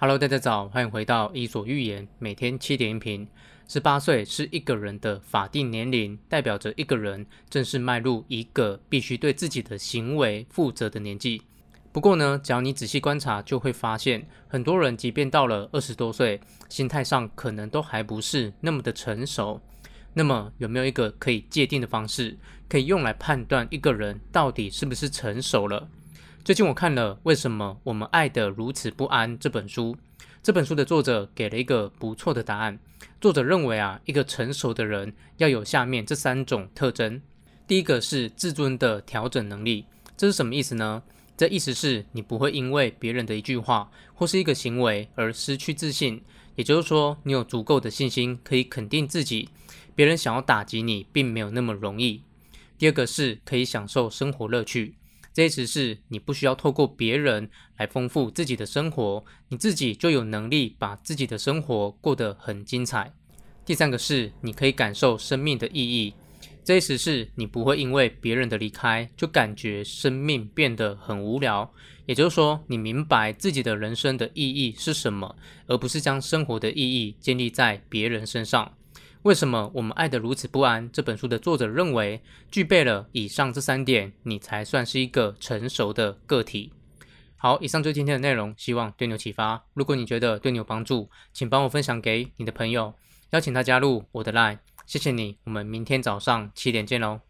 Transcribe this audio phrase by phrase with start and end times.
[0.00, 3.26] Hello，大家早，欢迎回到伊索寓言，每天七点音频。
[3.66, 11.42] 十八岁是一个人的法定年龄，代表着一个人正式迈入一个必须对自己的行为负责的年纪。
[11.90, 19.60] 不过呢，只要你仔细观察，就会发现，很多人即便到了二十多岁，心态上可能都还不是那么的成熟。
[20.14, 22.38] 那么，有没有一个可以界定的方式，
[22.68, 25.88] 可以用来判断一个人到底是不是成熟了？
[26.48, 29.94] 最近我看了《为什么我们爱得如此不安》这本书，
[30.42, 32.78] 这本书的作者给了一个不错的答案。
[33.20, 37.20] 作者认为啊，一个成熟的人要有下面这三种特征。
[37.66, 39.84] 第一个是自尊的调整能力，
[40.16, 41.02] 这是什么意思呢？
[41.36, 46.22] 这意思是你不会因为别人的一句话或是一个行为而失去自信，
[46.54, 49.50] 也就是说，你有足够的信心可以肯定自己，
[49.94, 52.22] 别人想要打击你并没有那么容易。
[52.78, 54.94] 第二个是可以享受生活乐趣。
[55.38, 63.14] 这意思是你不需要透过别人来丰富自己的生活，你自己就有能力把自己的生活过得很精彩。
[63.64, 66.12] 第三个是你可以感受生命的意义，
[66.64, 71.72] 这意思是你不会因为别人的离开就感觉生命变得很无聊，
[72.06, 75.36] 也就是说你明白自己的人生的意义是什么，
[75.68, 78.72] 而不是将生活的意义建立在别人身上。
[79.22, 80.90] 为什么我们爱得如此不安？
[80.92, 86.72] 这本书的作者认为，具备了以上这三点，你才算是一个成熟的个体。
[87.36, 89.64] 好，以上就是今天的内容，希望对你有启发。
[89.74, 92.94] 如果你觉得对你有帮助，请帮我分享给你的朋友，
[93.30, 94.58] 邀请他加入我的 Line。
[94.86, 97.27] 谢谢你，我们明天早上七点见喽。